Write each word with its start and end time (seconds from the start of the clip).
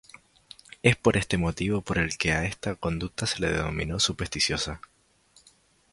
Es 0.81 0.95
por 0.95 1.15
este 1.15 1.37
motivo 1.37 1.81
por 1.81 1.99
el 1.99 2.17
que 2.17 2.31
a 2.31 2.45
esta 2.45 2.73
conducta 2.73 3.27
se 3.27 3.39
le 3.39 3.51
denominó 3.51 3.99
supersticiosa. 3.99 4.81